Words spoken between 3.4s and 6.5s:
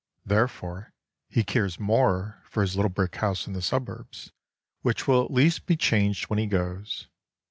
in the suburbs, which will at least be changed when he